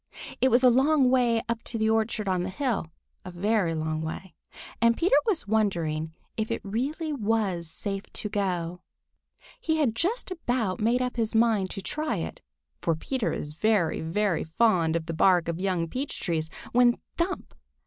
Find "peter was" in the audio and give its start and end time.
4.97-5.47